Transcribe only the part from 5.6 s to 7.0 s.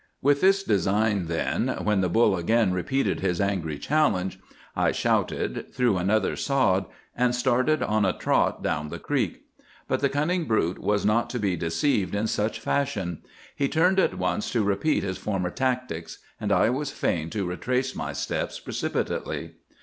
threw another sod,